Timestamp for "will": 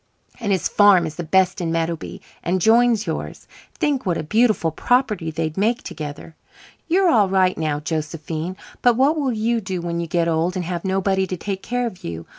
9.15-9.31